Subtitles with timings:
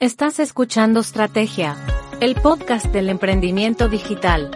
[0.00, 1.76] Estás escuchando Estrategia,
[2.20, 4.50] el podcast del emprendimiento digital.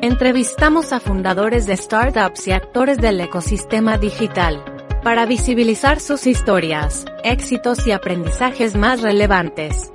[0.00, 4.64] Entrevistamos a fundadores de startups y actores del ecosistema digital
[5.04, 9.92] para visibilizar sus historias, éxitos y aprendizajes más relevantes.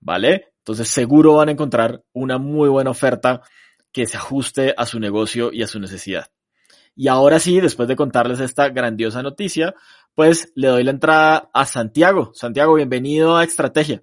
[0.00, 0.52] ¿Vale?
[0.58, 3.42] Entonces seguro van a encontrar una muy buena oferta
[3.92, 6.26] que se ajuste a su negocio y a su necesidad.
[6.96, 9.74] Y ahora sí, después de contarles esta grandiosa noticia,
[10.14, 12.30] pues le doy la entrada a Santiago.
[12.34, 14.02] Santiago, bienvenido a Estrategia.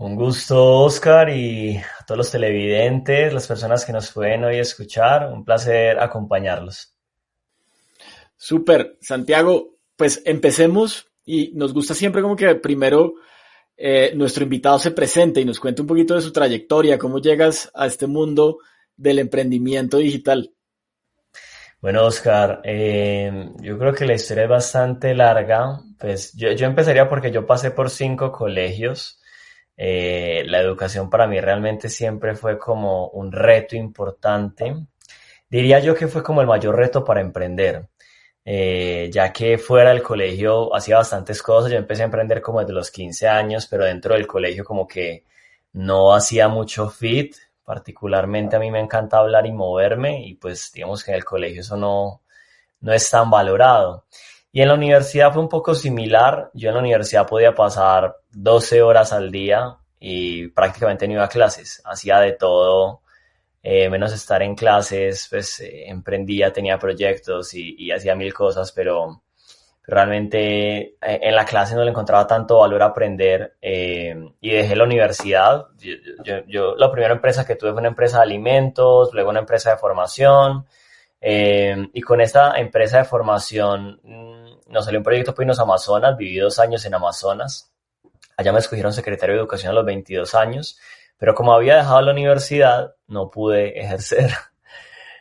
[0.00, 5.32] Un gusto, Oscar, y a todos los televidentes, las personas que nos pueden hoy escuchar,
[5.32, 6.94] un placer acompañarlos.
[8.36, 13.14] Súper, Santiago, pues empecemos y nos gusta siempre como que primero
[13.76, 17.68] eh, nuestro invitado se presente y nos cuente un poquito de su trayectoria, cómo llegas
[17.74, 18.58] a este mundo
[18.96, 20.52] del emprendimiento digital.
[21.80, 25.80] Bueno, Oscar, eh, yo creo que la historia es bastante larga.
[25.98, 29.20] Pues yo, yo empezaría porque yo pasé por cinco colegios.
[29.80, 34.74] Eh, la educación para mí realmente siempre fue como un reto importante.
[35.48, 37.88] Diría yo que fue como el mayor reto para emprender,
[38.44, 41.70] eh, ya que fuera del colegio hacía bastantes cosas.
[41.70, 45.24] Yo empecé a emprender como desde los 15 años, pero dentro del colegio como que
[45.72, 47.36] no hacía mucho fit.
[47.64, 51.60] Particularmente a mí me encanta hablar y moverme y pues digamos que en el colegio
[51.60, 52.22] eso no,
[52.80, 54.06] no es tan valorado.
[54.50, 56.50] Y en la universidad fue un poco similar.
[56.54, 61.28] Yo en la universidad podía pasar 12 horas al día y prácticamente no iba a
[61.28, 61.82] clases.
[61.84, 63.02] Hacía de todo,
[63.62, 69.22] eh, menos estar en clases, pues eh, emprendía, tenía proyectos y, hacía mil cosas, pero
[69.82, 75.66] realmente eh, en la clase no le encontraba tanto valor aprender y dejé la universidad.
[76.24, 79.72] Yo, yo, la primera empresa que tuve fue una empresa de alimentos, luego una empresa
[79.72, 80.66] de formación.
[81.20, 84.00] y con esta empresa de formación
[84.68, 87.72] nos salió un proyecto Pinos Amazonas, viví dos años en Amazonas.
[88.36, 90.78] Allá me escogieron secretario de Educación a los 22 años,
[91.16, 94.30] pero como había dejado la universidad, no pude ejercer.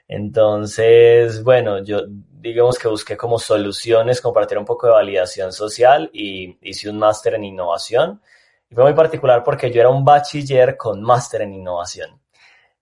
[0.08, 6.58] Entonces, bueno, yo digamos que busqué como soluciones, compartir un poco de validación social y
[6.62, 8.22] hice un máster en innovación.
[8.70, 12.22] Y fue muy particular porque yo era un bachiller con máster en innovación.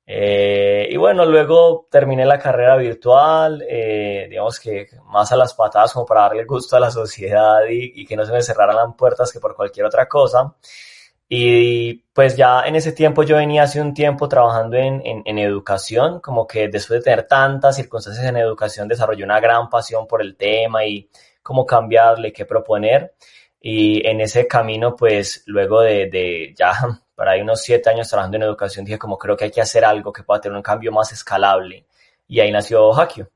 [0.07, 5.93] Eh, y bueno, luego terminé la carrera virtual, eh, digamos que más a las patadas
[5.93, 9.39] como para darle gusto a la sociedad y, que no se me cerraran puertas que
[9.39, 10.55] por cualquier otra cosa.
[11.27, 15.39] Y pues ya en ese tiempo yo venía hace un tiempo trabajando en, en, en,
[15.39, 20.21] educación, como que después de tener tantas circunstancias en educación desarrollé una gran pasión por
[20.21, 21.09] el tema y
[21.41, 23.15] cómo cambiarle, qué proponer.
[23.67, 26.71] Y en ese camino, pues luego de, de ya
[27.15, 29.83] para ahí unos siete años trabajando en educación, dije como creo que hay que hacer
[29.83, 31.87] algo que pueda tener un cambio más escalable.
[32.27, 33.27] Y ahí nació Hackio.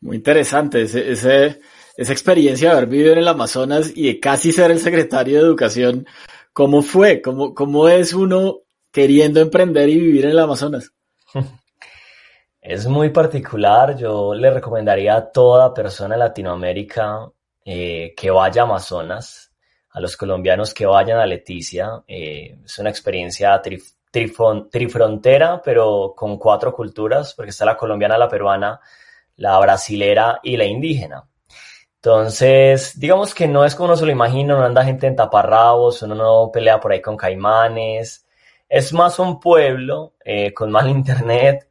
[0.00, 1.58] Muy interesante ese, ese,
[1.96, 5.46] esa experiencia de haber vivido en el Amazonas y de casi ser el secretario de
[5.46, 6.06] Educación.
[6.52, 7.20] ¿Cómo fue?
[7.20, 8.60] ¿Cómo, cómo es uno
[8.92, 10.92] queriendo emprender y vivir en el Amazonas?
[12.60, 13.96] Es muy particular.
[13.96, 17.32] Yo le recomendaría a toda persona en Latinoamérica
[17.70, 19.52] eh, que vaya a Amazonas,
[19.90, 22.02] a los colombianos que vayan a Leticia.
[22.08, 23.60] Eh, es una experiencia
[24.70, 28.80] trifrontera, pero con cuatro culturas, porque está la colombiana, la peruana,
[29.36, 31.28] la brasilera y la indígena.
[31.96, 36.00] Entonces, digamos que no es como uno se lo imagina, no anda gente en taparrabos,
[36.00, 38.26] uno no pelea por ahí con caimanes.
[38.66, 41.68] Es más un pueblo eh, con mal internet,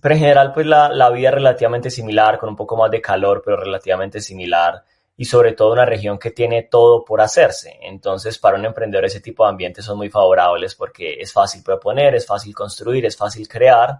[0.00, 3.42] pero en general, pues la, la, vida relativamente similar, con un poco más de calor,
[3.44, 4.84] pero relativamente similar.
[5.16, 7.78] Y sobre todo una región que tiene todo por hacerse.
[7.82, 12.14] Entonces, para un emprendedor ese tipo de ambientes son muy favorables porque es fácil proponer,
[12.14, 13.98] es fácil construir, es fácil crear,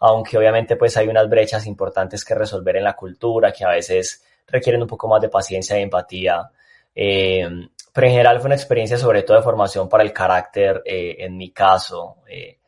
[0.00, 4.24] aunque obviamente pues hay unas brechas importantes que resolver en la cultura que a veces
[4.46, 6.50] requieren un poco más de paciencia y empatía.
[6.94, 7.48] Eh,
[7.92, 11.36] pero en general fue una experiencia sobre todo de formación para el carácter, eh, en
[11.36, 12.16] mi caso.
[12.28, 12.58] Eh,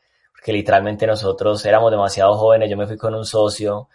[0.49, 3.87] que literalmente nosotros éramos demasiado jóvenes, yo me fui con un socio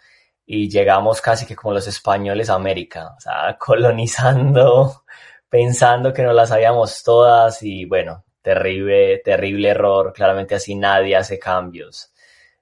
[0.45, 5.03] y llegamos casi que como los españoles a América, o sea, colonizando,
[5.49, 11.37] pensando que nos las sabíamos todas y bueno, terrible, terrible error, claramente así nadie hace
[11.37, 12.13] cambios.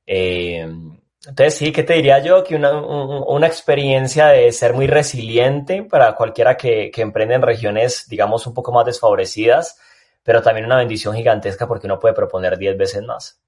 [0.08, 0.62] Eh,
[1.28, 2.44] entonces sí, ¿qué te diría yo?
[2.44, 8.08] Que una, una, experiencia de ser muy resiliente para cualquiera que, que emprende en regiones,
[8.10, 9.80] digamos, un poco más desfavorecidas,
[10.24, 13.40] pero también una bendición gigantesca porque uno puede proponer 10 veces más.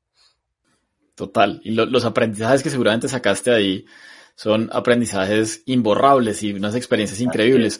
[1.15, 1.61] Total.
[1.63, 3.85] Y lo, los aprendizajes que seguramente sacaste ahí
[4.35, 7.79] son aprendizajes imborrables y unas experiencias increíbles.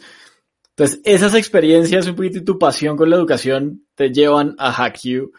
[0.70, 5.32] Entonces, esas experiencias, un poquito y tu pasión con la educación te llevan a HackU.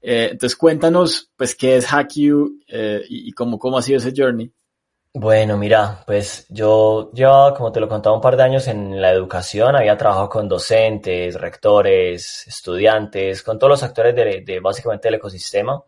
[0.00, 4.12] Eh, entonces, cuéntanos, pues, qué es HackU eh, y, y cómo, cómo ha sido ese
[4.16, 4.52] journey.
[5.14, 9.10] Bueno, mira, pues yo llevaba, como te lo contaba, un par de años en la
[9.10, 15.14] educación, había trabajado con docentes, rectores, estudiantes, con todos los actores de, de básicamente el
[15.14, 15.82] ecosistema.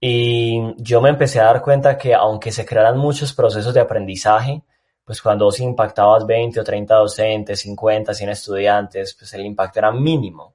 [0.00, 4.62] Y yo me empecé a dar cuenta que aunque se crearan muchos procesos de aprendizaje,
[5.04, 9.92] pues cuando vos impactabas 20 o 30 docentes, 50, 100 estudiantes, pues el impacto era
[9.92, 10.54] mínimo.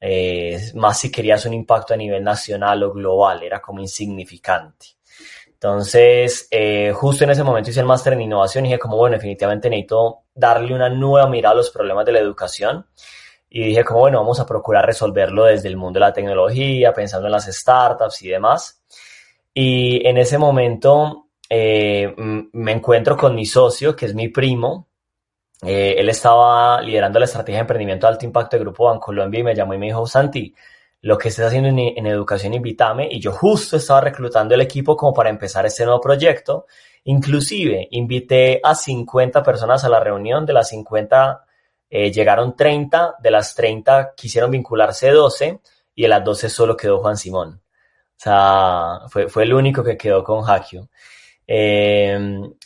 [0.00, 4.86] Eh, más si querías un impacto a nivel nacional o global, era como insignificante.
[5.48, 9.16] Entonces, eh, justo en ese momento hice el máster en innovación y dije como, bueno,
[9.16, 12.86] definitivamente necesito darle una nueva mirada a los problemas de la educación
[13.50, 17.26] y dije como, bueno, vamos a procurar resolverlo desde el mundo de la tecnología, pensando
[17.26, 18.82] en las startups y demás.
[19.54, 24.88] Y en ese momento eh, me encuentro con mi socio, que es mi primo.
[25.62, 29.42] Eh, él estaba liderando la estrategia de emprendimiento de alto impacto de Grupo Bancolombia y
[29.42, 30.54] me llamó y me dijo, Santi,
[31.00, 33.08] lo que estés haciendo en, en, educación, invítame.
[33.10, 36.66] Y yo justo estaba reclutando el equipo como para empezar este nuevo proyecto.
[37.04, 40.44] Inclusive, invité a 50 personas a la reunión.
[40.44, 41.47] De las 50
[41.90, 45.60] eh, llegaron 30, de las 30 quisieron vincularse 12
[45.94, 47.60] y de las 12 solo quedó Juan Simón.
[47.60, 50.88] O sea, fue, fue el único que quedó con Hackio.
[51.46, 52.18] Eh,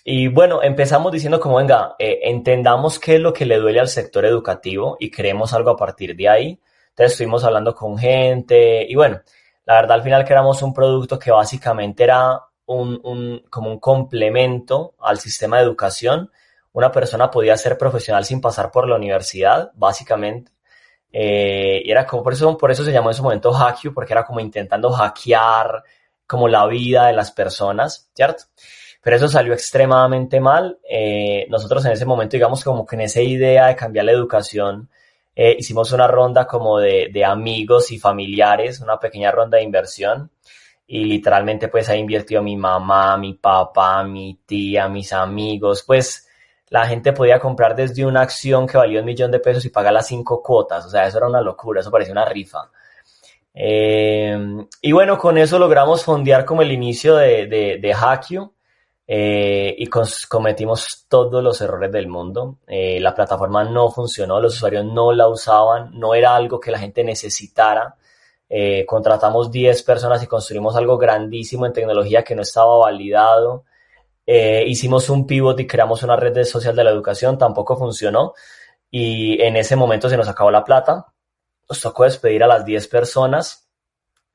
[0.04, 3.88] y bueno, empezamos diciendo como, venga, eh, entendamos qué es lo que le duele al
[3.88, 6.60] sector educativo y creemos algo a partir de ahí.
[6.90, 9.20] Entonces estuvimos hablando con gente y bueno,
[9.64, 14.94] la verdad al final creamos un producto que básicamente era un, un, como un complemento
[15.00, 16.30] al sistema de educación
[16.72, 20.52] una persona podía ser profesional sin pasar por la universidad, básicamente.
[21.12, 24.12] Eh, y era como, por eso, por eso se llamó en su momento Hackio, porque
[24.12, 25.82] era como intentando hackear
[26.26, 28.44] como la vida de las personas, ¿cierto?
[29.02, 30.78] Pero eso salió extremadamente mal.
[30.88, 34.88] Eh, nosotros en ese momento, digamos, como que en esa idea de cambiar la educación,
[35.34, 40.30] eh, hicimos una ronda como de, de amigos y familiares, una pequeña ronda de inversión
[40.86, 46.28] y literalmente pues ahí invirtió mi mamá, mi papá, mi tía, mis amigos, pues
[46.72, 49.92] la gente podía comprar desde una acción que valía un millón de pesos y pagar
[49.92, 50.86] las cinco cuotas.
[50.86, 52.70] O sea, eso era una locura, eso parecía una rifa.
[53.52, 54.34] Eh,
[54.80, 57.46] y bueno, con eso logramos fondear como el inicio de,
[57.78, 58.54] de, Hackio
[59.06, 62.56] eh, y cometimos todos los errores del mundo.
[62.66, 66.78] Eh, la plataforma no funcionó, los usuarios no la usaban, no era algo que la
[66.78, 67.96] gente necesitara.
[68.86, 73.64] Contratamos 10 personas y construimos algo grandísimo en tecnología que no estaba validado.
[74.26, 78.34] Eh, hicimos un pivot y creamos una red de social de la educación, tampoco funcionó
[78.90, 81.06] y en ese momento se nos acabó la plata.
[81.68, 83.68] Nos tocó despedir a las 10 personas,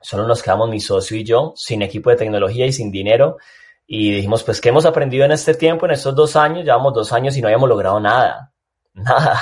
[0.00, 3.38] solo nos quedamos mi socio y yo, sin equipo de tecnología y sin dinero.
[3.86, 6.64] Y dijimos, pues, ¿qué hemos aprendido en este tiempo, en estos dos años?
[6.64, 8.52] Llevamos dos años y no habíamos logrado nada,
[8.94, 9.40] nada,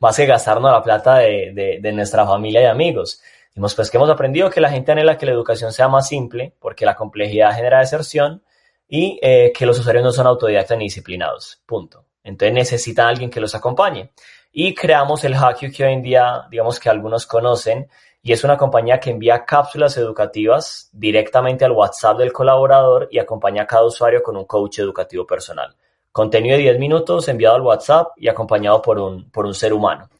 [0.00, 3.22] más que gastarnos la plata de, de, nuestra familia y amigos.
[3.50, 4.50] Dijimos, pues, ¿qué hemos aprendido?
[4.50, 8.42] Que la gente anhela que la educación sea más simple, porque la complejidad genera deserción
[8.94, 11.62] y eh, que los usuarios no son autodidactas ni disciplinados.
[11.64, 12.04] Punto.
[12.22, 14.10] Entonces necesitan alguien que los acompañe.
[14.52, 17.88] Y creamos el Hackio que hoy en día, digamos que algunos conocen,
[18.22, 23.62] y es una compañía que envía cápsulas educativas directamente al WhatsApp del colaborador y acompaña
[23.62, 25.74] a cada usuario con un coach educativo personal.
[26.12, 30.10] Contenido de 10 minutos enviado al WhatsApp y acompañado por un, por un ser humano.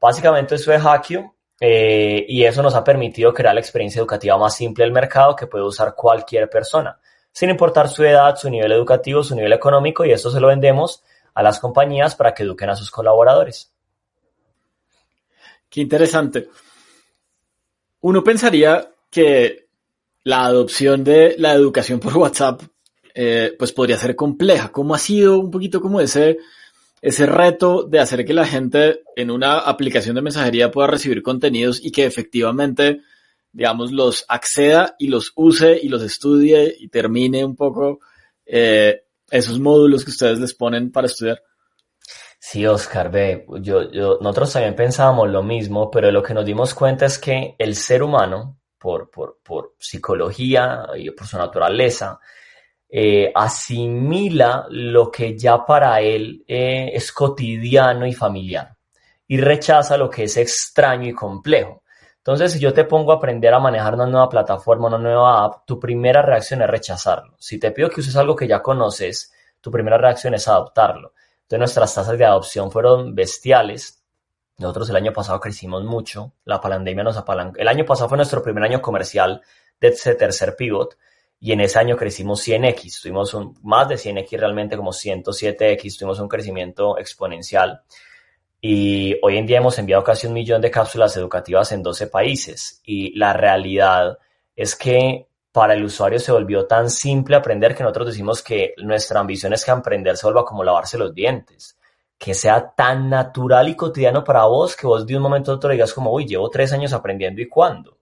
[0.00, 4.54] Básicamente eso es Hackio eh, y eso nos ha permitido crear la experiencia educativa más
[4.54, 6.96] simple del mercado que puede usar cualquier persona,
[7.32, 11.02] sin importar su edad, su nivel educativo, su nivel económico y esto se lo vendemos
[11.34, 13.72] a las compañías para que eduquen a sus colaboradores.
[15.68, 16.48] Qué interesante.
[18.00, 19.68] Uno pensaría que
[20.24, 22.62] la adopción de la educación por WhatsApp
[23.14, 24.70] eh, pues podría ser compleja.
[24.72, 26.38] ¿Cómo ha sido un poquito como ese,
[27.00, 31.84] ese reto de hacer que la gente en una aplicación de mensajería pueda recibir contenidos
[31.84, 33.02] y que efectivamente,
[33.52, 38.00] digamos, los acceda y los use y los estudie y termine un poco
[38.46, 41.42] eh, esos módulos que ustedes les ponen para estudiar?
[42.38, 46.72] Sí, Oscar, ve, yo, yo, nosotros también pensábamos lo mismo, pero lo que nos dimos
[46.74, 52.18] cuenta es que el ser humano, por, por, por psicología y por su naturaleza,
[52.88, 58.76] eh, asimila lo que ya para él eh, es cotidiano y familiar
[59.28, 61.84] y rechaza lo que es extraño y complejo.
[62.30, 65.66] Entonces, si yo te pongo a aprender a manejar una nueva plataforma, una nueva app,
[65.66, 67.34] tu primera reacción es rechazarlo.
[67.40, 71.12] Si te pido que uses algo que ya conoces, tu primera reacción es adoptarlo.
[71.42, 74.04] Entonces, nuestras tasas de adopción fueron bestiales.
[74.58, 76.34] Nosotros el año pasado crecimos mucho.
[76.44, 77.58] La pandemia nos apalancó.
[77.58, 79.42] El año pasado fue nuestro primer año comercial
[79.80, 80.96] de ese tercer pivot
[81.40, 86.28] y en ese año crecimos 100x, tuvimos más de 100x realmente como 107x, tuvimos un
[86.28, 87.82] crecimiento exponencial
[88.60, 92.80] y hoy en día hemos enviado casi un millón de cápsulas educativas en 12 países.
[92.84, 94.18] Y la realidad
[94.54, 99.20] es que para el usuario se volvió tan simple aprender que nosotros decimos que nuestra
[99.20, 101.78] ambición es que aprender se vuelva como lavarse los dientes,
[102.18, 105.70] que sea tan natural y cotidiano para vos que vos de un momento a otro
[105.70, 108.00] digas como, uy, llevo tres años aprendiendo y cuándo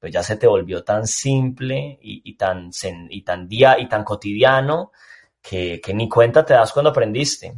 [0.00, 2.70] pues ya se te volvió tan simple y, tan,
[3.10, 4.92] y tan día y tan cotidiano
[5.42, 7.54] que, ni cuenta te das cuando aprendiste.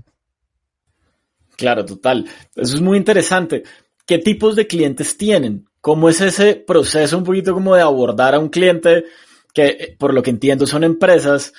[1.56, 2.26] Claro, total.
[2.54, 3.62] Eso es muy interesante.
[4.06, 5.66] ¿Qué tipos de clientes tienen?
[5.80, 9.04] ¿Cómo es ese proceso un poquito como de abordar a un cliente
[9.52, 11.52] que, eh, por lo que entiendo, son empresas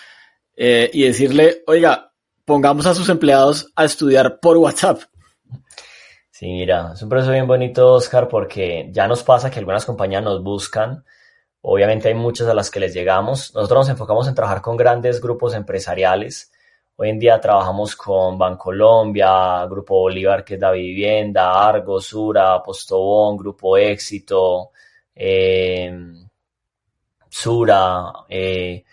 [0.56, 2.14] eh, y decirle, oiga,
[2.46, 5.02] pongamos a sus empleados a estudiar por WhatsApp?
[6.30, 10.24] Sí, mira, es un proceso bien bonito, Oscar, porque ya nos pasa que algunas compañías
[10.24, 11.04] nos buscan.
[11.62, 13.54] Obviamente hay muchas a las que les llegamos.
[13.54, 16.52] Nosotros nos enfocamos en trabajar con grandes grupos empresariales.
[16.96, 23.38] Hoy en día trabajamos con Bancolombia, Grupo Bolívar, que es la vivienda, Argo, Sura, Postobón,
[23.38, 24.72] Grupo Éxito,
[25.16, 25.92] eh,
[27.30, 28.84] Sura, eh,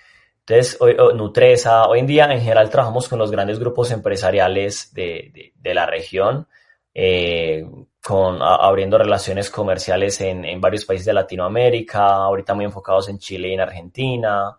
[0.40, 1.86] entonces, hoy, Nutresa.
[1.86, 6.48] Hoy en día, en general, trabajamos con los grandes grupos empresariales de, de la región
[6.92, 7.64] eh,
[8.02, 13.48] con, abriendo relaciones comerciales en, en, varios países de Latinoamérica, ahorita muy enfocados en Chile
[13.48, 14.56] y en Argentina.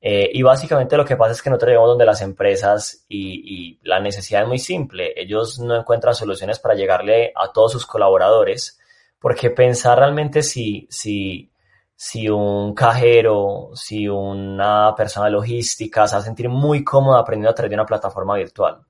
[0.00, 4.00] Eh, y básicamente lo que pasa es que nosotros llegamos donde las empresas y, la
[4.00, 5.12] necesidad es muy simple.
[5.16, 8.78] Ellos no encuentran soluciones para llegarle a todos sus colaboradores,
[9.18, 11.50] porque pensar realmente si, si,
[11.96, 17.54] si un cajero, si una persona logística se va a sentir muy cómoda aprendiendo a
[17.54, 18.80] través de una plataforma virtual.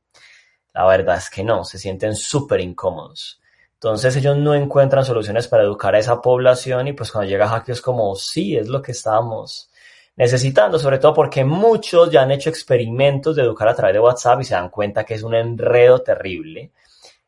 [0.74, 3.40] La verdad es que no, se sienten súper incómodos.
[3.74, 7.74] Entonces ellos no encuentran soluciones para educar a esa población y pues cuando llega Hackio
[7.74, 9.70] es como, sí, es lo que estamos
[10.18, 14.40] necesitando, sobre todo porque muchos ya han hecho experimentos de educar a través de WhatsApp
[14.40, 16.72] y se dan cuenta que es un enredo terrible.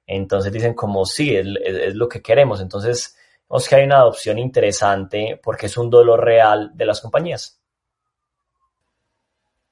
[0.05, 2.61] Entonces dicen como, sí, es, lo que queremos.
[2.61, 3.17] Entonces
[3.49, 7.61] vemos que hay una adopción interesante porque es un dolor real de las compañías.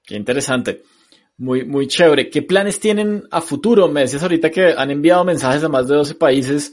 [0.05, 0.85] Qué interesante.
[1.39, 2.31] Muy, muy chévere.
[2.31, 3.89] ¿Qué planes tienen a futuro?
[3.89, 6.73] Me decías ahorita que han enviado mensajes a más de 12 países,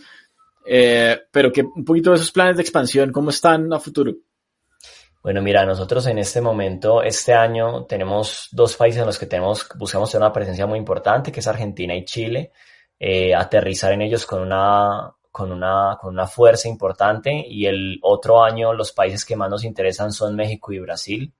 [0.68, 4.14] eh, pero que un poquito de esos planes de expansión, ¿cómo están a futuro?
[5.26, 9.68] Bueno, mira, nosotros en este momento, este año, tenemos dos países en los que tenemos,
[9.76, 12.52] buscamos tener una presencia muy importante, que es Argentina y Chile.
[13.00, 17.44] Eh, aterrizar en ellos con una, con una, con una fuerza importante.
[17.50, 21.34] Y el otro año, los países que más nos interesan son México y Brasil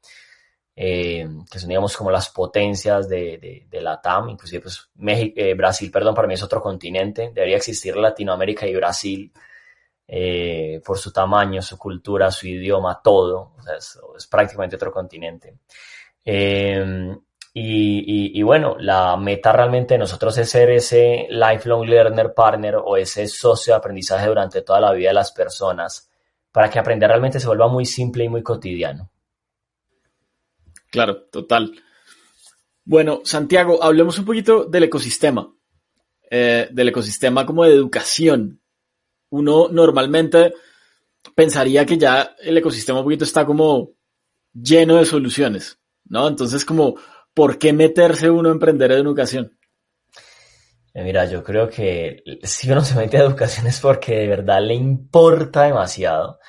[0.76, 5.54] eh, que son digamos como las potencias de, de, la TAM, inclusive pues México, eh,
[5.54, 9.32] Brasil, perdón, para mí es otro continente, debería existir Latinoamérica y Brasil
[10.08, 15.58] eh, por su tamaño, su cultura, su idioma, todo, o sea, es, prácticamente otro continente.
[16.24, 17.12] Em,
[17.54, 22.98] y, y, bueno, la meta realmente de nosotros es ser ese lifelong learner partner o
[22.98, 26.10] ese socio de aprendizaje durante toda la vida de las personas
[26.52, 29.10] para que aprender realmente se vuelva muy simple y muy cotidiano.
[30.90, 31.74] Claro, total.
[32.86, 35.54] Bueno, Santiago, hablemos un poquito del ecosistema,
[36.32, 38.62] eh, del ecosistema como de educación.
[39.36, 40.54] Uno normalmente
[41.36, 43.92] pensaría que ya el ecosistema un poquito está como
[44.54, 46.28] lleno de soluciones, ¿no?
[46.28, 46.96] Entonces, como,
[47.34, 49.58] ¿por qué meterse uno a emprender en educación?
[50.94, 54.62] Eh, mira, yo creo que si uno se mete a educación es porque de verdad
[54.62, 56.40] le importa demasiado.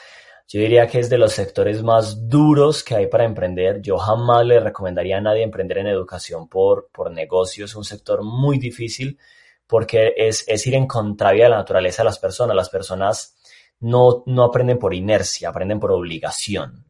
[0.49, 3.83] Yo diría que es de los sectores más duros que hay para emprender.
[3.83, 7.65] Yo jamás le recomendaría a nadie emprender en educación por, por negocio.
[7.65, 9.19] Es un sector muy difícil
[9.67, 12.57] porque es, es ir en contravía de la naturaleza de las personas.
[12.57, 13.37] Las personas
[13.81, 16.85] no, no aprenden por inercia, aprenden por obligación.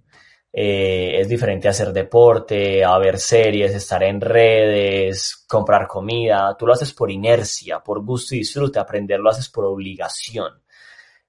[0.52, 6.56] Eh, es diferente hacer deporte, a ver series, estar en redes, comprar comida.
[6.58, 8.78] Tú lo haces por inercia, por gusto y disfrute.
[8.78, 10.62] Aprender lo haces por obligación.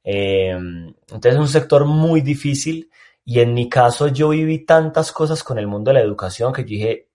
[0.03, 2.89] Eh, entonces es un sector muy difícil
[3.25, 6.61] y en mi caso yo viví tantas cosas con el mundo de la educación que
[6.61, 7.09] yo dije,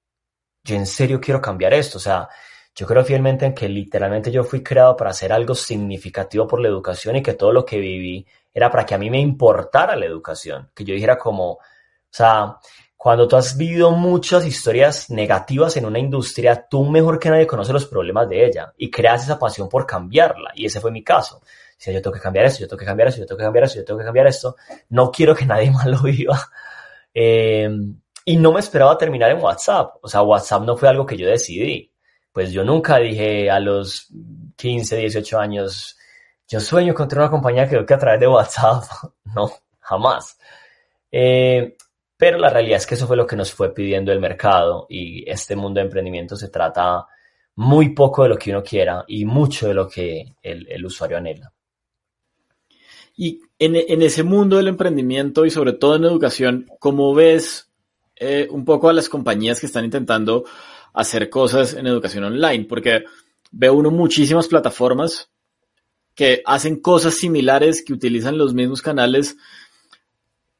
[0.62, 1.96] yo en serio quiero cambiar esto.
[1.96, 2.28] O sea,
[2.74, 6.68] yo creo fielmente en que literalmente yo fui creado para hacer algo significativo por la
[6.68, 10.06] educación y que todo lo que viví era para que a mí me importara la
[10.06, 10.70] educación.
[10.74, 11.60] Que yo dijera como, o
[12.10, 12.56] sea,
[12.96, 17.74] cuando tú has vivido muchas historias negativas en una industria, tú mejor que nadie conoces
[17.74, 20.52] los problemas de ella y creas esa pasión por cambiarla.
[20.54, 21.42] Y ese fue mi caso.
[21.76, 23.64] Si yo tengo que cambiar esto, yo tengo que cambiar esto, yo tengo que cambiar
[23.64, 24.56] esto, yo tengo que cambiar esto.
[24.90, 26.38] No quiero que nadie más lo viva.
[27.12, 27.68] Eh,
[28.24, 29.96] y no me esperaba terminar en WhatsApp.
[30.00, 31.91] O sea, WhatsApp no fue algo que yo decidí.
[32.32, 34.08] Pues yo nunca dije a los
[34.56, 35.98] 15, 18 años,
[36.48, 38.84] yo sueño con tener una compañía que que a través de WhatsApp.
[39.34, 40.38] No, jamás.
[41.10, 41.76] Eh,
[42.16, 45.28] pero la realidad es que eso fue lo que nos fue pidiendo el mercado y
[45.28, 47.06] este mundo de emprendimiento se trata
[47.56, 51.52] muy poco de lo que uno quiera y mucho de lo que el, usuario anhela.
[53.16, 57.70] Y en, ese mundo del emprendimiento y sobre todo en educación, ¿cómo ves
[58.16, 60.44] eh, un poco a las compañías que están intentando
[60.92, 62.64] hacer cosas en educación online?
[62.64, 63.04] Porque
[63.50, 65.30] veo uno muchísimas plataformas
[66.14, 69.36] que hacen cosas similares, que utilizan los mismos canales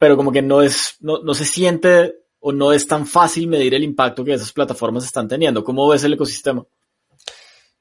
[0.02, 3.72] pero como que no es, no, no se siente o no es tan fácil medir
[3.72, 5.62] el impacto que esas plataformas están teniendo.
[5.62, 6.66] ¿Cómo ves el ecosistema?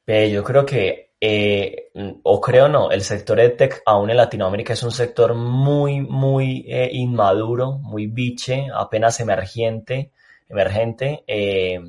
[0.05, 1.89] yo creo que, eh,
[2.21, 6.63] o creo no, el sector de tech aún en Latinoamérica es un sector muy, muy
[6.67, 10.11] eh, inmaduro, muy biche, apenas emergente,
[10.47, 11.23] emergente.
[11.25, 11.79] Eh,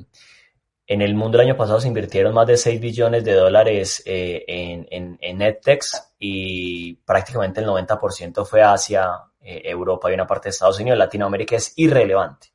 [0.85, 4.85] en el mundo el año pasado se invirtieron más de 6 billones de dólares en,
[4.89, 9.09] en, en NetTechs y prácticamente el 90% fue hacia
[9.45, 12.53] eh, Europa y una parte de Estados Unidos, Latinoamérica es irrelevante,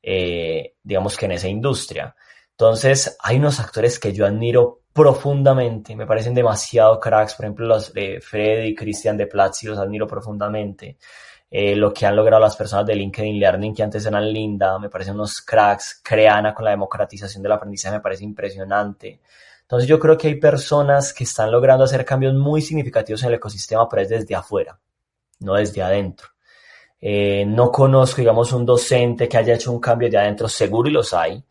[0.00, 2.14] eh, digamos que en esa industria.
[2.52, 7.92] Entonces, hay unos actores que yo admiro profundamente, me parecen demasiado cracks, por ejemplo, los
[7.92, 10.98] de Freddy Cristian de Platzi, los admiro profundamente.
[11.50, 14.88] Eh, lo que han logrado las personas de LinkedIn Learning, que antes eran linda, me
[14.88, 16.00] parecen unos cracks.
[16.02, 19.20] Creana con la democratización del aprendizaje me parece impresionante.
[19.62, 23.34] Entonces yo creo que hay personas que están logrando hacer cambios muy significativos en el
[23.34, 24.78] ecosistema, pero es desde afuera
[25.40, 26.28] no desde adentro.
[27.00, 30.92] Eh, no conozco, digamos, un docente que haya hecho un cambio de adentro, seguro y
[30.92, 31.42] los hay.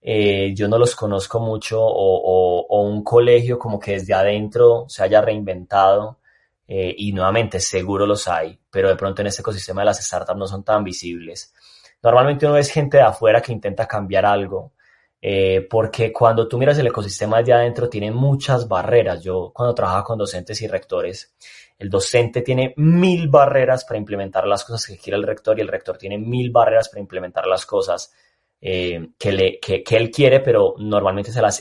[0.00, 5.20] Eh, yo no los conozco mucho o, un colegio como que desde adentro se haya
[5.20, 6.18] reinventado
[6.74, 10.38] eh, y nuevamente seguro los hay, pero de pronto en este ecosistema de las startups
[10.38, 11.52] no son tan visibles.
[12.02, 14.72] Normalmente uno es gente de afuera que intenta cambiar algo,
[15.70, 19.22] porque cuando tú miras el ecosistema desde adentro tiene muchas barreras.
[19.22, 21.32] Yo cuando trabajaba con docentes y rectores,
[21.78, 25.68] el docente tiene mil barreras para implementar las cosas que quiere el rector y el
[25.68, 28.12] rector tiene mil barreras para implementar las cosas
[28.60, 31.60] eh, que, le, que, él quiere, pero normalmente se las...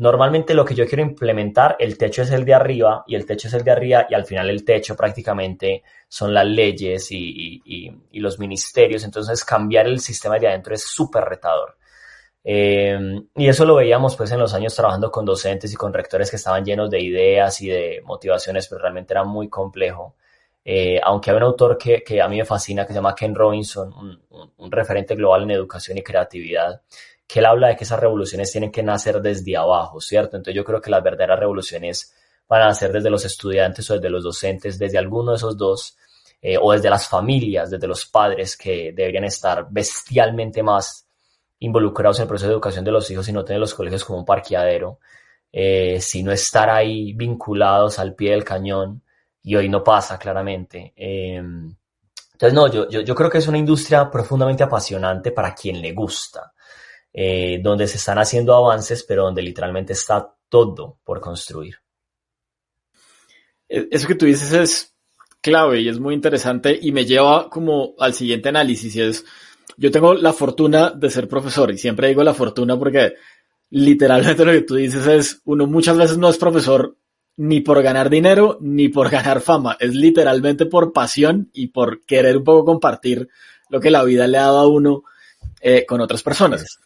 [0.00, 3.48] normalmente lo que yo quiero implementar, el techo es el de arriba y el techo
[3.48, 8.20] es el de arriba y al final el techo prácticamente son las leyes y, y
[8.20, 9.04] los ministerios.
[9.04, 11.76] Entonces cambiar el sistema de adentro es súper retador.
[12.42, 12.98] Eh,
[13.36, 16.36] y eso lo veíamos pues en los años trabajando con docentes y con rectores que
[16.36, 20.16] estaban llenos de ideas y de motivaciones, pero realmente era muy complejo.
[20.64, 23.34] Eh, aunque hay un autor que, que, a mí me fascina, que se llama Ken
[23.34, 26.82] Robinson, un, un, referente global en educación y creatividad,
[27.26, 30.36] que él habla de que esas revoluciones tienen que nacer desde abajo, ¿cierto?
[30.36, 32.14] Entonces yo creo que las verdaderas revoluciones
[32.48, 35.96] van a nacer desde los estudiantes o desde los docentes, desde alguno de esos dos,
[36.42, 41.06] eh, o desde las familias, desde los padres que deberían estar bestialmente más
[41.60, 44.18] involucrados en el proceso de educación de los hijos y no tener los colegios como
[44.18, 44.98] un parqueadero,
[45.52, 49.02] eh, sino estar ahí vinculados al pie del cañón
[49.42, 50.92] y hoy no pasa claramente.
[50.96, 51.74] Em,
[52.32, 56.52] entonces, no, yo, yo, creo que es una industria profundamente apasionante para quien le gusta,
[57.12, 61.76] eh, donde se están haciendo avances, pero donde literalmente está todo por construir.
[63.68, 64.94] E, eso que tú dices es
[65.40, 69.24] clave y es muy interesante y me lleva como al siguiente análisis es
[69.78, 73.14] yo tengo la fortuna de ser profesor y siempre digo la fortuna porque
[73.70, 76.96] literalmente lo que tú dices es, uno muchas veces no es profesor
[77.42, 82.36] ni por ganar dinero ni por ganar fama, es literalmente por pasión y por querer
[82.36, 83.28] un poco compartir
[83.70, 85.04] lo que la vida le ha dado a uno
[85.62, 86.80] eh, con otras personas.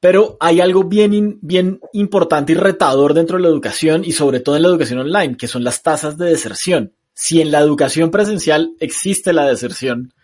[0.00, 4.56] Pero hay algo bien, bien importante y retador dentro de la educación y sobre todo
[4.56, 6.94] en la educación online, que son las tasas de deserción.
[7.12, 10.14] Si en la educación presencial existe la deserción,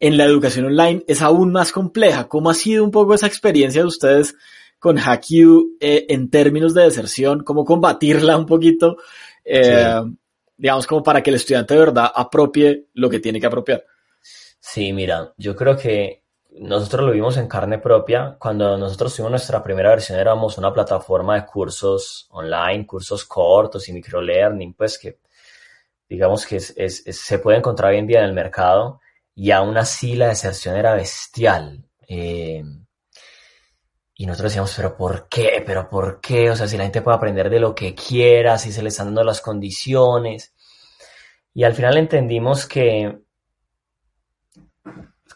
[0.00, 2.26] en la educación online es aún más compleja.
[2.26, 4.34] ¿Cómo ha sido un poco esa experiencia de ustedes
[4.78, 7.42] con HackU eh, en términos de deserción?
[7.44, 8.96] ¿Cómo combatirla un poquito?
[9.44, 10.02] Eh,
[10.56, 13.84] digamos, como para que el estudiante de verdad apropie lo que tiene que apropiar.
[14.60, 16.24] Sí, mira, yo creo que
[16.60, 18.36] nosotros lo vimos en carne propia.
[18.38, 23.92] Cuando nosotros tuvimos nuestra primera versión, éramos una plataforma de cursos online, cursos cortos y
[23.92, 25.18] microlearning, pues que
[26.08, 29.00] digamos que se puede encontrar hoy en día en el mercado
[29.34, 31.84] y aún así la deserción era bestial.
[32.08, 32.64] Eh,
[34.20, 35.62] y nosotros decíamos, pero ¿por qué?
[35.64, 36.50] ¿Pero por qué?
[36.50, 39.06] O sea, si la gente puede aprender de lo que quiera, si se le están
[39.06, 40.52] dando las condiciones.
[41.54, 43.20] Y al final entendimos que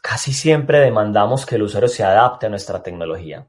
[0.03, 3.47] casi siempre demandamos que el usuario se adapte a nuestra tecnología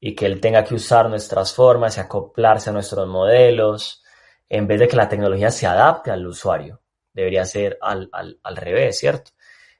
[0.00, 4.02] y que él tenga que usar nuestras formas y acoplarse a nuestros modelos,
[4.48, 6.80] en vez de que la tecnología se adapte al usuario.
[7.12, 8.08] Debería ser al,
[8.56, 9.32] revés, ¿cierto?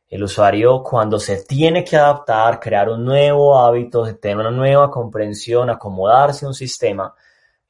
[0.08, 5.68] El usuario cuando se tiene que adaptar, crear un nuevo hábito, tener una nueva comprensión,
[5.68, 7.14] acomodarse a un sistema,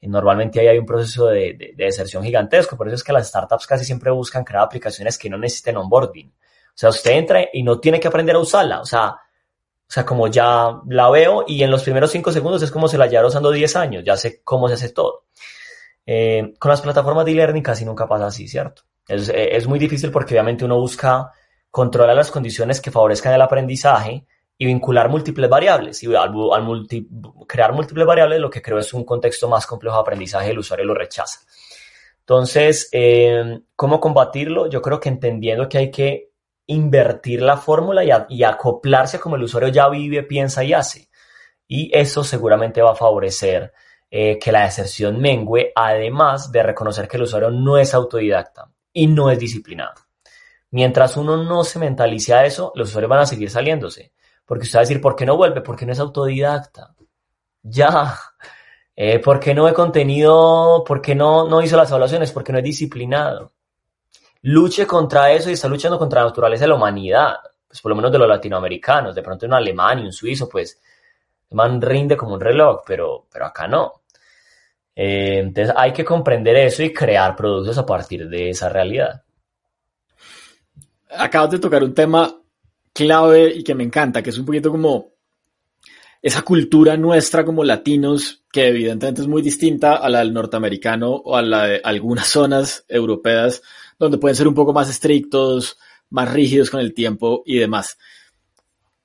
[0.03, 2.77] normalmente ahí hay un proceso de, de, de, deserción gigantesco.
[2.77, 6.29] Por eso es que las startups casi siempre buscan crear aplicaciones que no necesiten onboarding.
[6.29, 8.81] O sea, usted entra y no tiene que aprender a usarla.
[8.81, 9.17] O sea,
[9.89, 12.99] o sea, como ya la veo y en los primeros cinco segundos es como se
[12.99, 15.25] la lleva usando 10 años, ya sé cómo se hace todo.
[16.05, 18.83] Eh, con las plataformas de e-learning casi nunca pasa así, ¿cierto?
[19.07, 21.33] Es, eh, es, muy difícil porque obviamente uno busca
[21.71, 24.27] controlar las condiciones que favorezcan el aprendizaje
[24.57, 26.03] y vincular múltiples variables.
[26.03, 26.33] Y al,
[27.47, 30.85] crear múltiples variables lo que creo es un contexto más complejo de aprendizaje, el usuario
[30.85, 31.41] lo rechaza.
[32.21, 34.69] Entonces, eh, ¿cómo combatirlo?
[34.69, 36.33] Yo creo que entendiendo que hay que
[36.67, 41.09] invertir la fórmula y, acoplarse como el usuario ya vive, piensa y hace.
[41.67, 43.73] Y eso seguramente va a favorecer
[44.11, 49.07] eh, que la deserción mengue, además de reconocer que el usuario no es autodidacta y
[49.07, 50.08] no es disciplinado.
[50.71, 54.13] Mientras uno no se mentalice a eso, los usuarios van a seguir saliéndose.
[54.45, 55.61] Porque usted va a decir, ¿por qué no vuelve?
[55.61, 56.95] Porque no es autodidacta.
[57.63, 58.19] Ya.
[59.01, 60.83] Eh, ¿Por qué no he contenido?
[60.85, 62.33] ¿Por qué no, no hizo las evaluaciones?
[62.33, 63.53] Porque no es disciplinado
[64.43, 67.97] luche contra eso y está luchando contra la naturaleza de la humanidad, pues por lo
[67.97, 70.81] menos de los latinoamericanos, de pronto un alemán y un suizo, pues
[71.51, 74.03] el man rinde como un reloj, pero, pero acá no.
[74.95, 79.23] Eh, entonces hay que comprender eso y crear productos a partir de esa realidad.
[81.17, 82.41] Acabas de tocar un tema
[82.93, 85.13] clave y que me encanta, que es un poquito como
[86.21, 91.37] esa cultura nuestra como latinos, que evidentemente es muy distinta a la del norteamericano o
[91.37, 93.63] a la de algunas zonas europeas,
[93.99, 95.79] donde pueden ser un poco más estrictos,
[96.11, 97.99] más rígidos con el tiempo y demás.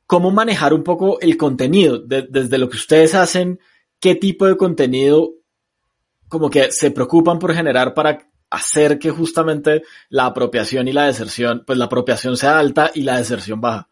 [0.05, 1.99] ¿Cómo manejar un poco el contenido?
[1.99, 3.59] desde lo que ustedes hacen,
[3.99, 5.33] ¿qué tipo de contenido
[6.27, 8.17] como que se preocupan por generar para
[8.53, 13.17] hacer que justamente la apropiación y la deserción, pues la apropiación sea alta y la
[13.17, 13.89] deserción baja?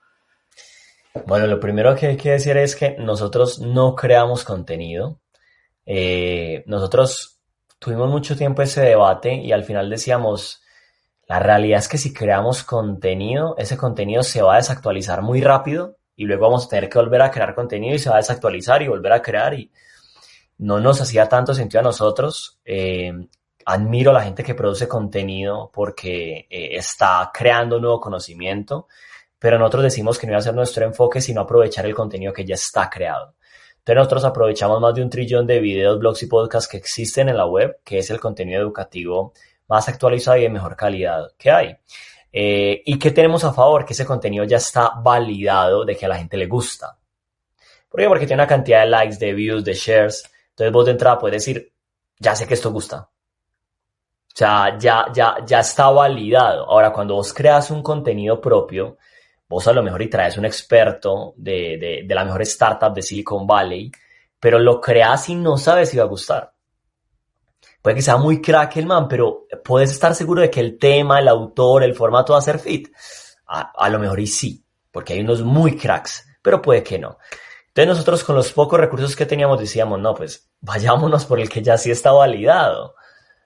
[1.25, 5.19] Bueno, lo primero que hay que decir es que nosotros no creamos contenido.
[5.85, 7.39] Eh, nosotros
[7.79, 10.61] tuvimos mucho tiempo ese debate y al final decíamos,
[11.27, 15.97] la realidad es que si creamos contenido, ese contenido se va a desactualizar muy rápido
[16.15, 18.83] y luego vamos a tener que volver a crear contenido y se va a desactualizar
[18.83, 19.71] y volver a crear y
[20.59, 22.59] no nos hacía tanto sentido a nosotros.
[22.63, 23.11] Eh,
[23.65, 28.87] admiro a la gente que produce contenido porque eh, está creando nuevo conocimiento
[29.41, 32.45] pero nosotros decimos que no iba a ser nuestro enfoque, sino aprovechar el contenido que
[32.45, 33.33] ya está creado.
[33.79, 37.37] Entonces nosotros aprovechamos más de un trillón de videos, blogs y podcasts que existen en
[37.37, 39.33] la web, que es el contenido educativo
[39.67, 41.75] más actualizado y de mejor calidad que hay.
[42.31, 43.83] Eh, ¿Y qué tenemos a favor?
[43.83, 46.95] Que ese contenido ya está validado de que a la gente le gusta.
[47.89, 48.07] ¿Por qué?
[48.07, 50.23] Porque tiene una cantidad de likes, de views, de shares.
[50.49, 51.73] Entonces vos de entrada puedes decir,
[52.19, 53.09] ya sé que esto gusta.
[54.33, 56.65] O sea, ya, ya, ya está validado.
[56.65, 58.97] Ahora, cuando vos creas un contenido propio,
[59.51, 63.91] vos a lo mejor y traes un experto de, la mejor startup de Silicon Valley,
[64.39, 66.53] pero lo creas y no sabes si va a gustar.
[67.81, 71.19] Puede que sea muy crack el man, pero puedes estar seguro de que el tema,
[71.19, 72.87] el autor, el formato va a ser fit.
[73.45, 77.17] A, lo mejor y sí, porque hay unos muy cracks, pero puede que no.
[77.67, 81.61] Entonces nosotros con los pocos recursos que teníamos decíamos, no, pues vayámonos por el que
[81.61, 82.95] ya sí está validado.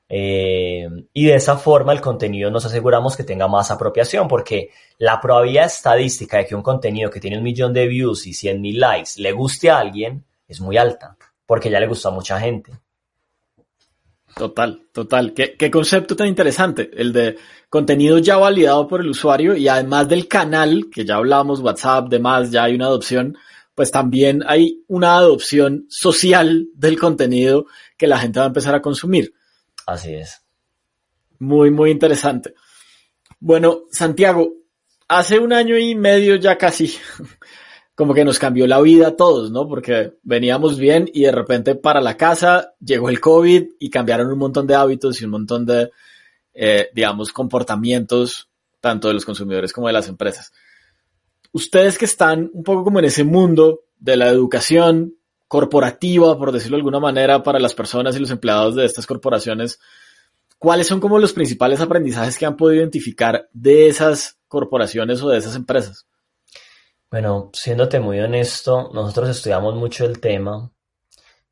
[0.08, 5.20] Eh, y de esa forma el contenido nos aseguramos que tenga más apropiación, porque la
[5.20, 8.80] probabilidad estadística de que un contenido que tiene un millón de views y 100 mil
[8.80, 12.72] likes le guste a alguien es muy alta, porque ya le gustó a mucha gente.
[14.36, 15.34] Total, total.
[15.34, 17.38] ¿Qué, qué, concepto tan interesante, el de
[17.70, 22.52] contenido ya validado por el usuario y además del canal, que ya hablamos, WhatsApp, demás,
[22.52, 23.38] ya hay una adopción,
[23.76, 27.66] pues también hay una adopción social del contenido
[27.98, 29.35] que la gente va a empezar a consumir.
[29.86, 30.42] Así es.
[31.40, 32.54] Muy, muy interesante.
[33.40, 34.54] Bueno, Santiago,
[35.08, 36.96] hace un año y medio ya casi,
[37.96, 39.68] como que nos cambió la vida a todos, ¿no?
[39.68, 44.40] Porque veníamos bien y de repente para la casa llegó el COVID y cambiaron un
[44.40, 45.92] montón de hábitos y un montón de,
[46.54, 50.52] eh, digamos, comportamientos, tanto de los consumidores como de las empresas.
[51.52, 55.16] Ustedes que están un poco como en ese mundo de la educación,
[55.56, 59.80] corporativa, por decirlo de alguna manera, para las personas y los empleados de estas corporaciones,
[60.58, 65.38] ¿cuáles son como los principales aprendizajes que han podido identificar de esas corporaciones o de
[65.38, 66.08] esas empresas?
[67.10, 70.70] Bueno, siéndote muy honesto, nosotros estudiamos mucho el tema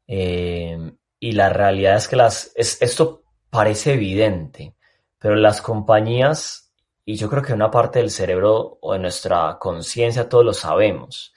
[0.05, 0.77] eh,
[1.17, 4.75] y la realidad es que las, esto parece evidente,
[5.17, 6.73] pero las compañías,
[7.05, 11.33] y yo creo que una parte del cerebro o de nuestra conciencia todos lo sabemos,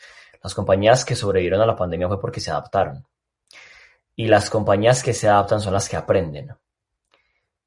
[0.46, 3.04] las compañías que sobrevivieron a la pandemia fue porque se adaptaron.
[4.14, 6.54] Y las compañías que se adaptan son las que aprenden.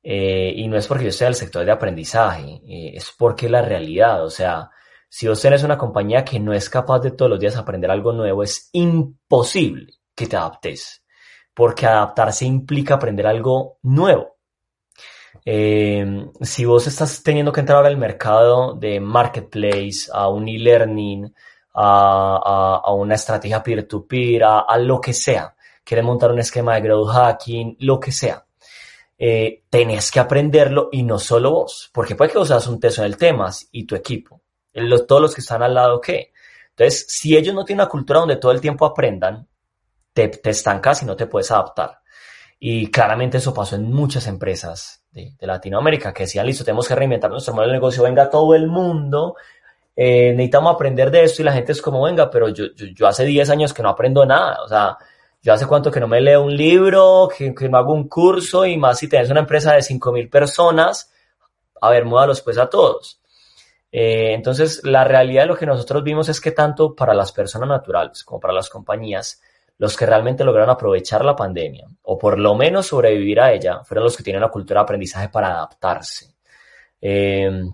[0.01, 3.61] Eh, y no es porque yo sea del sector de aprendizaje, eh, es porque la
[3.61, 4.69] realidad, o sea,
[5.09, 8.13] si vos tenés una compañía que no es capaz de todos los días aprender algo
[8.13, 11.03] nuevo, es imposible que te adaptes,
[11.53, 14.37] porque adaptarse implica aprender algo nuevo.
[15.43, 21.33] Eh, si vos estás teniendo que entrar al mercado de marketplace, a un e-learning,
[21.81, 25.55] a, una estrategia peer-to-peer, a, lo que sea.
[25.83, 28.45] Quieres montar un esquema de growth hacking, lo que sea.
[29.17, 33.01] Eh, tenés que aprenderlo y no solo vos, porque puede que vos hagas un teso
[33.01, 34.41] en el tema y tu equipo,
[35.07, 36.31] todos los que están al lado, ¿qué?
[36.69, 39.45] Entonces, si ellos no tienen una cultura donde todo el tiempo aprendan,
[40.13, 41.99] te, te estancas y no te puedes adaptar.
[42.59, 46.95] Y claramente eso pasó en muchas empresas de, de, Latinoamérica que decían, listo, tenemos que
[46.95, 49.35] reinventar nuestro modelo de negocio, venga todo el mundo
[50.01, 53.25] eh, necesitamos aprender de esto y la gente es como, venga, pero yo, yo, hace
[53.25, 54.97] 10 años que no aprendo nada, o sea,
[55.41, 58.65] yo hace cuánto que no me leo un libro, que, que no hago un curso
[58.65, 61.11] y más si tenés una empresa de 5.000 personas,
[61.81, 63.19] a ver, múdalos pues a todos.
[63.91, 67.67] Eh, entonces, la realidad de lo que nosotros vimos es que tanto para las personas
[67.67, 69.41] naturales como para las compañías,
[69.79, 74.05] los que realmente lograron aprovechar la pandemia o por lo menos sobrevivir a ella fueron
[74.05, 76.35] los que tienen una cultura de aprendizaje para adaptarse.
[77.01, 77.69] Eh,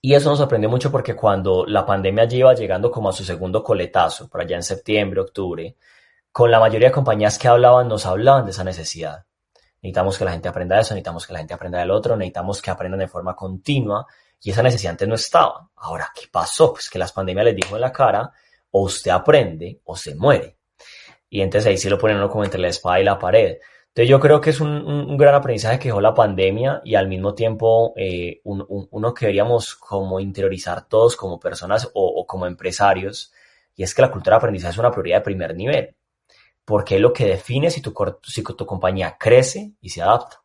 [0.00, 3.62] y eso nos sorprendió mucho porque cuando la pandemia lleva llegando como a su segundo
[3.62, 5.76] coletazo, por allá en septiembre, octubre,
[6.30, 9.24] con la mayoría de compañías que hablaban, nos hablaban de esa necesidad.
[9.82, 12.70] Necesitamos que la gente aprenda eso, necesitamos que la gente aprenda del otro, necesitamos que
[12.70, 14.06] aprendan de forma continua
[14.40, 15.68] y esa necesidad antes no estaba.
[15.76, 16.72] Ahora, ¿qué pasó?
[16.72, 18.32] Pues que las pandemias les dijo en la cara,
[18.70, 20.58] o usted aprende o se muere.
[21.30, 23.58] Y entonces ahí sí lo ponen uno como entre la espada y la pared.
[23.98, 27.34] Entonces yo creo que es un, gran aprendizaje que dejó la pandemia y al mismo
[27.34, 33.32] tiempo eh, uno que deberíamos como interiorizar todos como personas o, como empresarios
[33.74, 35.96] y es que la cultura de aprendizaje es una prioridad de primer nivel
[36.64, 40.44] porque es lo que define si tu, si tu compañía crece y se adapta.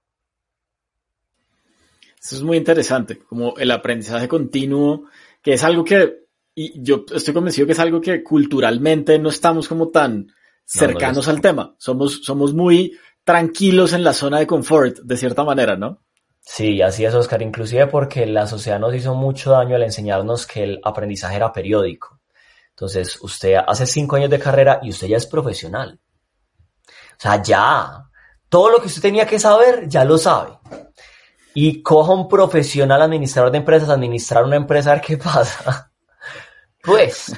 [2.19, 5.03] Eso es muy interesante, como el aprendizaje continuo,
[5.43, 6.23] que es algo que,
[6.55, 10.33] y yo estoy convencido que es algo que culturalmente no estamos como tan
[10.65, 11.75] cercanos al tema.
[11.77, 16.01] Somos, somos muy tranquilos en la zona de confort, de cierta manera, ¿no?
[16.45, 20.63] Sí, así es, Oscar, inclusive porque la sociedad nos hizo mucho daño al enseñarnos que
[20.63, 22.19] el aprendizaje era periódico.
[22.71, 25.99] Entonces, usted hace cinco años de carrera y usted ya es profesional.
[26.89, 28.09] O sea, ya,
[28.49, 30.57] todo lo que usted tenía que saber, ya lo sabe.
[31.53, 35.89] Y coja un profesional administrador de empresas, administrar una empresa, a ver qué pasa.
[36.85, 37.31] Pues.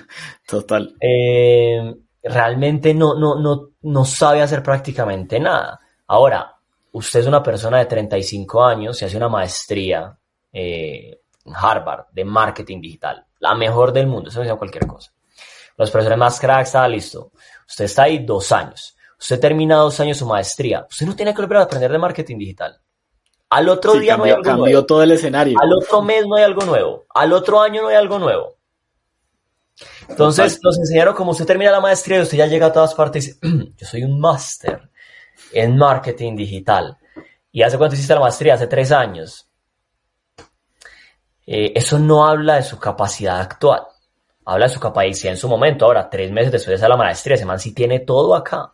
[0.47, 0.95] Total.
[0.99, 1.93] Eh,
[2.25, 5.79] realmente no, no, no, no sabe hacer prácticamente nada.
[6.07, 6.55] Ahora,
[6.91, 10.17] usted es una persona de 35 años, se hace una maestría
[10.51, 15.11] eh, en Harvard de marketing digital, la mejor del mundo, eso no cualquier cosa.
[15.77, 17.31] Los profesores más cracks, está listo.
[17.67, 18.95] Usted está ahí dos años.
[19.19, 20.87] Usted termina dos años su maestría.
[20.89, 22.79] Usted no tiene que volver a aprender de marketing digital.
[23.49, 25.57] Al otro día no hay algo cambió todo el escenario.
[25.61, 27.05] Al otro mes no hay algo nuevo.
[27.13, 28.57] Al otro año no hay algo nuevo.
[30.07, 33.27] Entonces nos enseñaron como usted termina la maestría y usted ya llega a todas partes
[33.27, 34.89] y dice, yo soy un máster
[35.51, 36.97] en marketing digital.
[37.51, 38.55] ¿Y hace cuánto hiciste la maestría?
[38.55, 39.47] Hace tres años.
[41.47, 43.81] Eh, eso no habla de su capacidad actual.
[44.45, 45.85] Habla de su capacidad en su momento.
[45.85, 48.73] Ahora, tres meses después de la maestría, ese man sí tiene todo acá.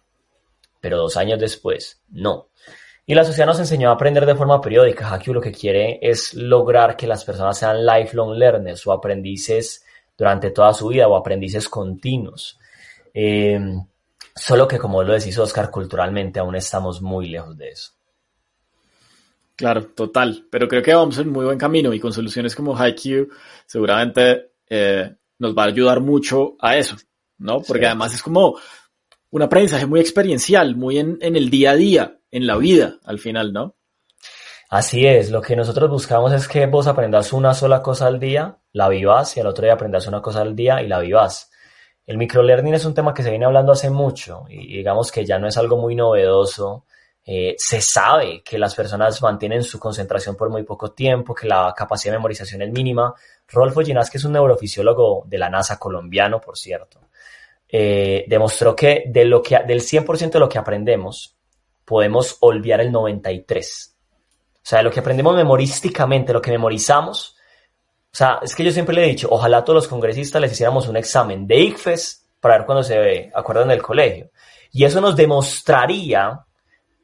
[0.79, 2.49] Pero dos años después, no.
[3.05, 5.13] Y la sociedad nos enseñó a aprender de forma periódica.
[5.13, 9.83] Haiku lo que quiere es lograr que las personas sean lifelong learners o aprendices
[10.21, 12.59] durante toda su vida o aprendices continuos.
[13.11, 13.59] Eh,
[14.35, 17.93] solo que, como lo decís, Oscar, culturalmente aún estamos muy lejos de eso.
[19.55, 20.45] Claro, total.
[20.51, 23.29] Pero creo que vamos en muy buen camino y con soluciones como Haiku
[23.65, 26.97] seguramente eh, nos va a ayudar mucho a eso,
[27.39, 27.63] ¿no?
[27.63, 28.59] Porque además es como
[29.31, 33.17] un aprendizaje muy experiencial, muy en, en, el día a día, en la vida, al
[33.17, 33.75] final, ¿no?
[34.71, 38.57] Así es, lo que nosotros buscamos es que vos aprendas una sola cosa al día,
[38.71, 41.51] la vivas, y al otro día aprendas una cosa al día y la vivas.
[42.07, 45.37] El microlearning es un tema que se viene hablando hace mucho y digamos que ya
[45.39, 46.85] no es algo muy novedoso.
[47.25, 51.73] Eh, se sabe que las personas mantienen su concentración por muy poco tiempo, que la
[51.75, 53.13] capacidad de memorización es mínima.
[53.49, 57.09] Rolfo Ginás, que es un neurofisiólogo de la NASA colombiano, por cierto,
[57.67, 61.35] eh, demostró que, de lo que del 100% de lo que aprendemos,
[61.83, 63.91] podemos olvidar el 93%.
[64.63, 67.35] O sea, lo que aprendemos memorísticamente, lo que memorizamos,
[68.13, 70.87] o sea, es que yo siempre le he dicho, ojalá todos los congresistas les hiciéramos
[70.87, 74.31] un examen de ICFES para ver cuándo se acuerdan del colegio.
[74.71, 76.45] Y eso nos demostraría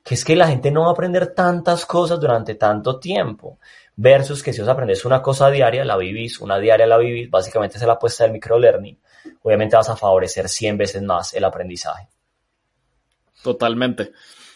[0.03, 3.59] que es que la gente no va a aprender tantas cosas durante tanto tiempo.
[3.95, 7.77] Versus que si os aprendes una cosa diaria, la vivís, una diaria la vivís, básicamente
[7.77, 8.97] es la apuesta del microlearning.
[9.41, 12.07] Obviamente vas a favorecer 100 veces más el aprendizaje.
[13.43, 14.11] Totalmente.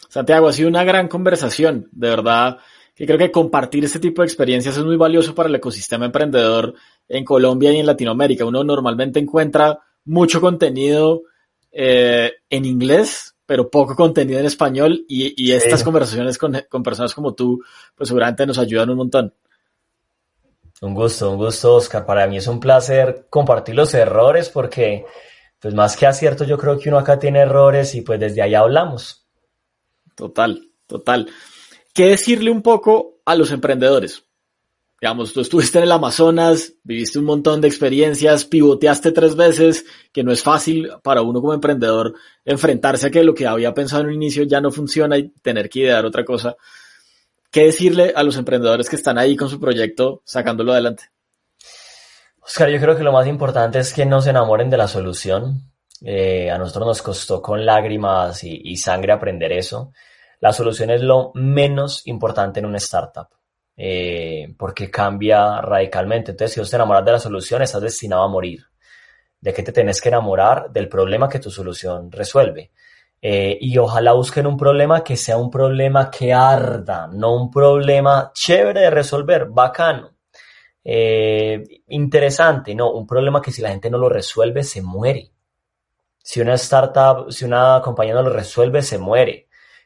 [0.08, 1.88] Santiago, ha sido una gran conversación.
[1.92, 2.58] De verdad,
[2.94, 6.74] que creo que compartir este tipo de experiencias es muy valioso para el ecosistema emprendedor
[7.08, 8.44] en Colombia y en Latinoamérica.
[8.44, 11.22] Uno normalmente encuentra mucho contenido
[11.70, 17.14] eh, en inglés, pero poco contenido en español y, y estas conversaciones con, con, personas
[17.14, 17.62] como tú,
[17.94, 19.34] pues seguramente nos ayudan un montón.
[20.82, 22.04] Un gusto, un gusto, Oscar.
[22.04, 25.06] Para mí es un placer compartir los errores porque,
[25.58, 28.54] pues más que acierto, yo creo que uno acá tiene errores y pues desde ahí
[28.54, 29.26] hablamos.
[30.14, 31.28] Total, total.
[31.94, 34.24] ¿Qué decirle un poco a los emprendedores?
[34.98, 40.22] Digamos, tú estuviste en el Amazonas, viviste un montón de experiencias, pivoteaste tres veces, que
[40.22, 44.08] no es fácil para uno como emprendedor enfrentarse a que lo que había pensado en
[44.08, 46.56] un inicio ya no funciona y tener que idear otra cosa.
[47.50, 51.10] ¿Qué decirle a los emprendedores que están ahí con su proyecto sacándolo adelante?
[52.40, 55.62] Oscar, yo creo que lo más importante es que no se enamoren de la solución.
[56.00, 59.92] Eh, a nosotros nos costó con lágrimas y, y sangre aprender eso.
[60.42, 63.28] La solución es lo menos importante en una startup,
[63.76, 66.32] eh, porque cambia radicalmente.
[66.32, 68.66] Entonces, si vos te enamoras de la solución, estás destinado a morir.
[69.40, 70.72] ¿De qué te tenés que enamorar?
[70.72, 72.72] Del problema que tu solución resuelve.
[73.20, 78.32] Eh, y ojalá busquen un problema que sea un problema que arda, no un problema
[78.34, 80.16] chévere de resolver, bacano.
[80.82, 85.30] Eh, interesante, no, un problema que si la gente no lo resuelve, se muere.
[86.18, 89.41] Si una startup, si una compañía no lo resuelve, se muere.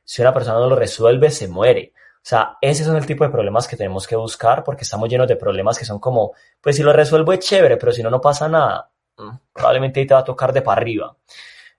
[0.07, 1.93] Si una persona no lo resuelve, se muere.
[1.97, 5.29] O sea, ese son el tipo de problemas que tenemos que buscar porque estamos llenos
[5.29, 8.21] de problemas que son como, pues si lo resuelvo es chévere, pero si no, no
[8.21, 8.91] pasa nada.
[9.19, 11.17] Mm, probablemente ahí te va a tocar de para arriba.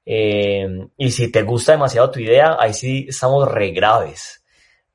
[0.06, 4.44] Eh, y si te gusta demasiado tu idea, ahí sí estamos re graves.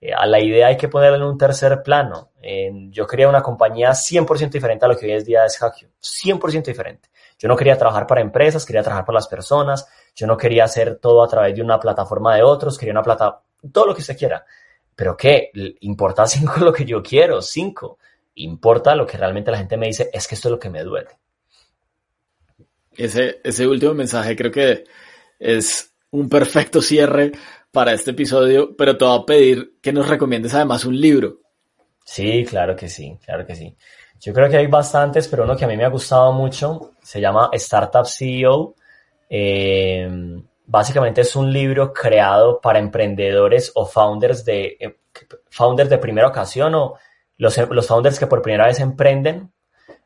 [0.01, 2.33] Eh, a la idea hay que ponerla en un tercer plano.
[2.43, 5.91] Eh, yo quería una compañía 100% diferente a lo que hoy es día es Hackio.
[6.01, 7.09] 100% diferente.
[7.39, 9.87] Yo no quería trabajar para empresas, quería trabajar para las personas.
[10.15, 13.41] Yo no quería hacer todo a través de una plataforma de otros, quería una plata,
[13.73, 14.45] todo lo que usted quiera.
[14.95, 15.51] Pero ¿qué?
[15.81, 17.99] Importa cinco lo que yo quiero, cinco.
[18.35, 20.83] Importa lo que realmente la gente me dice, es que esto es lo que me
[20.83, 21.11] duele.
[22.97, 24.85] Ese, ese último mensaje creo que
[25.39, 27.33] es un perfecto cierre
[27.71, 31.41] para este episodio, pero te voy a pedir que nos recomiendes además un libro.
[32.05, 33.77] Sí, claro que sí, claro que sí.
[34.21, 37.21] Yo creo que hay bastantes, pero uno que a mí me ha gustado mucho se
[37.21, 38.77] llama Startup CEO.
[39.35, 40.07] Eh,
[40.67, 44.99] básicamente es un libro creado para emprendedores o founders de, eh,
[45.49, 46.97] founders de primera ocasión o
[47.39, 49.51] los, founders que por primera vez emprenden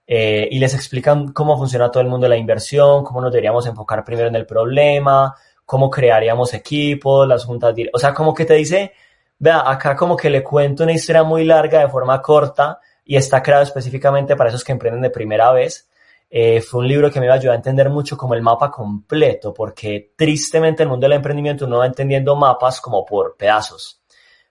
[0.06, 3.66] eh, y les explican cómo funciona todo el mundo de la inversión, cómo nos deberíamos
[3.66, 5.34] enfocar primero en el problema,
[5.64, 8.92] cómo crearíamos equipos, las juntas, o sea, como que te dice,
[9.40, 13.42] vea, acá como que le cuento una historia muy larga de forma corta y está
[13.42, 15.88] creado específicamente para esos que emprenden de primera vez.
[16.28, 20.12] Eh, fue un libro que me iba a entender mucho como el mapa completo, porque
[20.16, 24.02] tristemente el mundo del emprendimiento no va entendiendo mapas como por pedazos.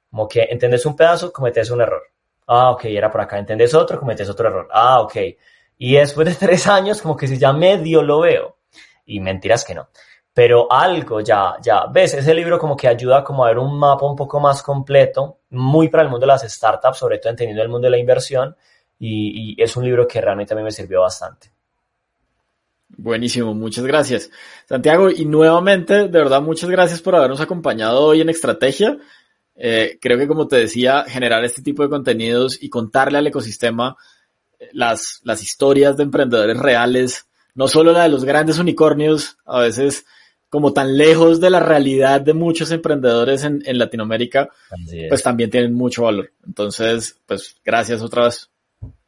[0.10, 2.02] Como que entendés un pedazo, cometes un error.
[2.48, 3.38] Ah, ok, era por acá.
[3.38, 4.68] Entendés otro, cometes otro error.
[4.72, 5.16] Ah, ok.
[5.78, 8.58] Y después de tres años, como que si ya medio lo veo.
[9.06, 9.90] Y mentiras que no.
[10.34, 14.06] Pero algo ya, ya, ves, ese libro como que ayuda como a ver un mapa
[14.06, 17.70] un poco más completo, muy para el mundo de las startups, sobre todo entendiendo el
[17.70, 18.56] mundo de la inversión.
[19.00, 21.55] Y, y es un libro que realmente a mí me sirvió bastante.
[22.98, 24.32] Buenísimo, muchas gracias.
[24.68, 28.98] Santiago, y nuevamente, de verdad, muchas gracias por habernos acompañado hoy en Estrategia.
[29.56, 33.96] Eh, creo que como te decía, generar este tipo de contenidos y contarle al ecosistema
[34.60, 39.60] eh, las, las historias de emprendedores reales, no solo la de los grandes unicornios, a
[39.60, 40.06] veces
[40.50, 44.50] como tan lejos de la realidad de muchos emprendedores en, en Latinoamérica,
[45.10, 46.32] pues también tienen mucho valor.
[46.46, 48.50] Entonces, pues gracias otra vez.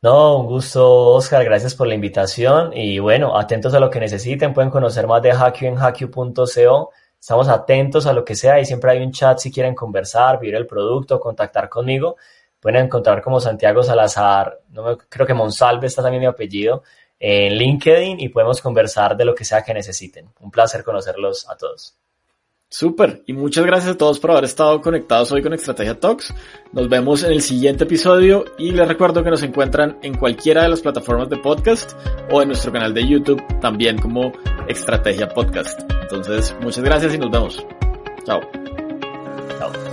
[0.02, 1.43] No, un gusto, Oscar.
[1.43, 2.72] Gracias por la invitación.
[2.74, 4.54] Y bueno, atentos a lo que necesiten.
[4.54, 6.91] Pueden conocer más de Hackyu en hackyu.co.
[7.20, 10.56] Estamos atentos a lo que sea y siempre hay un chat si quieren conversar, vivir
[10.56, 12.16] el producto, contactar conmigo.
[12.60, 16.84] Pueden encontrar como Santiago Salazar, no creo que Monsalve está también mi apellido,
[17.20, 20.30] en LinkedIn y podemos conversar de lo que sea que necesiten.
[20.39, 21.98] Un placer conocerlos a todos.
[22.70, 26.34] Súper, y muchas gracias a todos por haber estado conectados hoy con Estrategia Talks.
[26.74, 30.70] Nos vemos en el siguiente episodio y les recuerdo que nos encuentran en cualquiera de
[30.70, 31.93] las plataformas de podcast
[32.30, 34.34] o en nuestro canal de YouTube también como
[34.68, 35.80] Estrategia Podcast.
[36.01, 37.65] Entonces, muchas gracias y nos vemos.
[38.26, 38.41] Chao.
[39.57, 39.86] Chao.